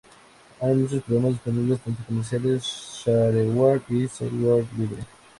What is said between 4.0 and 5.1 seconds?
software libre.